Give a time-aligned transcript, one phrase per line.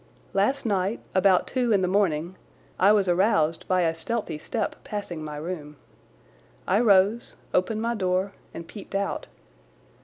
[0.33, 2.35] Last night, about two in the morning,
[2.79, 5.75] I was aroused by a stealthy step passing my room.
[6.67, 9.27] I rose, opened my door, and peeped out.